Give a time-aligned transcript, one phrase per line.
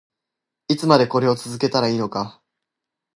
[0.67, 2.41] いつまでこれを続けたらいいのか